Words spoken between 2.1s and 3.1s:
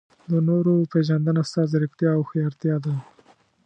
او هوښیارتیا ده.